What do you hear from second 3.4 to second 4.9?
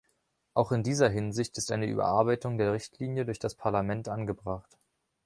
Parlament angebracht.